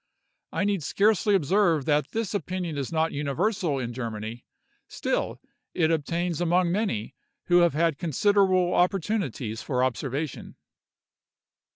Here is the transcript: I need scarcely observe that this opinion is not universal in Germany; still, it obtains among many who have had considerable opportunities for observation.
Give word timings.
I 0.51 0.63
need 0.63 0.81
scarcely 0.81 1.35
observe 1.35 1.85
that 1.85 2.07
this 2.09 2.33
opinion 2.33 2.75
is 2.75 2.91
not 2.91 3.11
universal 3.11 3.77
in 3.77 3.93
Germany; 3.93 4.47
still, 4.87 5.39
it 5.75 5.91
obtains 5.91 6.41
among 6.41 6.71
many 6.71 7.13
who 7.43 7.59
have 7.59 7.75
had 7.75 7.99
considerable 7.99 8.73
opportunities 8.73 9.61
for 9.61 9.83
observation. 9.83 10.55